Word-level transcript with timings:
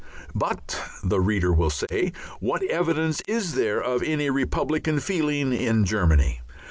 But, 0.33 0.81
the 1.03 1.21
reader 1.21 1.53
will 1.53 1.69
say, 1.69 2.11
what 2.39 2.63
evidence 2.63 3.21
is 3.27 3.53
there 3.53 3.79
of 3.83 4.01
any 4.01 4.31
republican 4.31 4.99
feeling 4.99 5.53
in 5.53 5.85
Germany? 5.85 6.41